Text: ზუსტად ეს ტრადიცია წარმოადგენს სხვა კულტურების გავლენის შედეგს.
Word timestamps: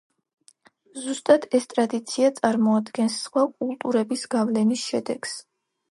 ზუსტად 1.01 1.45
ეს 1.59 1.67
ტრადიცია 1.75 2.33
წარმოადგენს 2.41 3.21
სხვა 3.29 3.47
კულტურების 3.55 4.29
გავლენის 4.37 4.93
შედეგს. 4.93 5.43